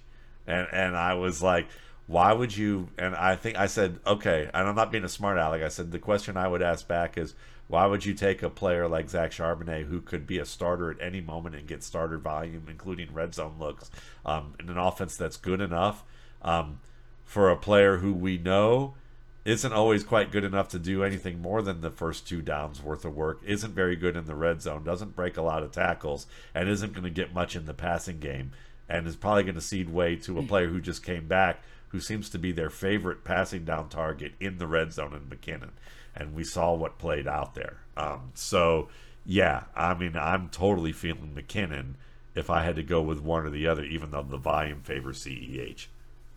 [0.48, 1.68] and and I was like,
[2.06, 2.88] why would you?
[2.98, 5.62] And I think I said, okay, and I'm not being a smart aleck.
[5.62, 7.34] I said the question I would ask back is,
[7.68, 11.00] why would you take a player like Zach Charbonnet who could be a starter at
[11.00, 13.90] any moment and get starter volume, including red zone looks,
[14.24, 16.02] um, in an offense that's good enough
[16.42, 16.80] um,
[17.24, 18.94] for a player who we know
[19.44, 23.04] isn't always quite good enough to do anything more than the first two downs worth
[23.04, 26.26] of work, isn't very good in the red zone, doesn't break a lot of tackles,
[26.54, 28.50] and isn't going to get much in the passing game
[28.88, 32.00] and is probably going to cede way to a player who just came back, who
[32.00, 35.70] seems to be their favorite passing down target in the red zone in McKinnon.
[36.14, 37.78] And we saw what played out there.
[37.96, 38.88] Um, so,
[39.24, 41.94] yeah, I mean, I'm totally feeling McKinnon
[42.34, 45.24] if I had to go with one or the other, even though the volume favors
[45.24, 45.86] CEH.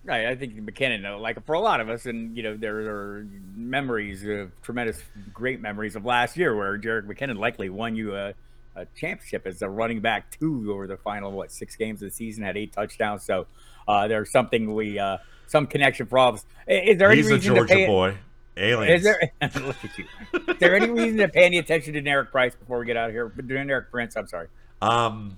[0.04, 3.28] Right, I think McKinnon, like for a lot of us, and you know, there are
[3.56, 4.99] memories of tremendous,
[5.32, 8.34] great memories of last year where Jerick McKinnon likely won you a
[8.76, 12.15] a championship as a running back two over the final what six games of the
[12.15, 13.24] season, had eight touchdowns.
[13.24, 13.47] So
[13.88, 15.17] uh, there's something we uh,
[15.47, 16.45] some connection problems.
[16.67, 18.17] Is there He's any a reason Georgia to pay, boy.
[18.57, 18.99] Aliens.
[18.99, 19.32] Is there
[19.65, 20.05] look at you?
[20.47, 23.09] Is there any reason to pay any attention to Derek Price before we get out
[23.09, 23.30] of here?
[23.30, 24.47] Deneric Prince, I'm sorry.
[24.82, 25.38] Um,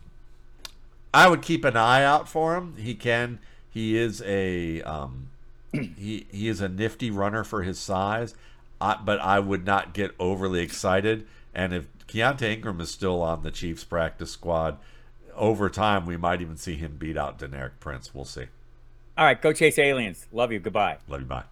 [1.14, 2.76] I would keep an eye out for him.
[2.78, 3.40] He can.
[3.70, 5.30] He is a um,
[5.72, 8.36] he he is a nifty runner for his size.
[8.82, 11.26] I, but I would not get overly excited.
[11.54, 14.78] And if Keaontay Ingram is still on the Chiefs practice squad,
[15.36, 18.14] over time we might even see him beat out Deneric Prince.
[18.14, 18.46] We'll see.
[19.18, 20.28] All right, go chase aliens.
[20.32, 20.60] Love you.
[20.60, 20.98] Goodbye.
[21.08, 21.26] Love you.
[21.26, 21.44] Bye.